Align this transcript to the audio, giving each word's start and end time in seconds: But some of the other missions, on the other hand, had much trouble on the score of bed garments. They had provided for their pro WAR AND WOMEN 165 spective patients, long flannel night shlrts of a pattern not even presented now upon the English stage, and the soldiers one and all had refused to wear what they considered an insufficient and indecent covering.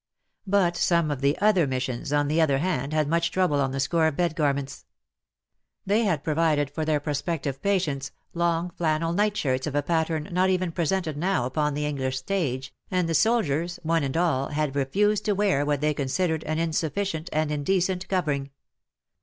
But 0.47 0.75
some 0.75 1.11
of 1.11 1.21
the 1.21 1.37
other 1.37 1.67
missions, 1.67 2.11
on 2.11 2.27
the 2.27 2.41
other 2.41 2.57
hand, 2.57 2.91
had 2.91 3.07
much 3.07 3.29
trouble 3.29 3.61
on 3.61 3.69
the 3.71 3.79
score 3.79 4.07
of 4.07 4.15
bed 4.15 4.35
garments. 4.35 4.85
They 5.85 6.05
had 6.05 6.23
provided 6.23 6.71
for 6.71 6.83
their 6.85 6.99
pro 6.99 7.11
WAR 7.11 7.21
AND 7.27 7.27
WOMEN 7.27 7.59
165 7.61 7.61
spective 7.61 7.61
patients, 7.61 8.11
long 8.33 8.71
flannel 8.71 9.13
night 9.13 9.35
shlrts 9.35 9.67
of 9.67 9.75
a 9.75 9.83
pattern 9.83 10.27
not 10.31 10.49
even 10.49 10.71
presented 10.71 11.17
now 11.17 11.45
upon 11.45 11.75
the 11.75 11.85
English 11.85 12.17
stage, 12.17 12.73
and 12.89 13.07
the 13.07 13.13
soldiers 13.13 13.79
one 13.83 14.01
and 14.01 14.17
all 14.17 14.47
had 14.47 14.75
refused 14.75 15.23
to 15.25 15.35
wear 15.35 15.63
what 15.63 15.81
they 15.81 15.93
considered 15.93 16.43
an 16.45 16.57
insufficient 16.57 17.29
and 17.31 17.51
indecent 17.51 18.07
covering. 18.07 18.49